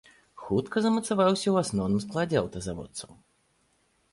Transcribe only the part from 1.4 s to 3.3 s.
ў асноўным складзе аўтазаводцаў.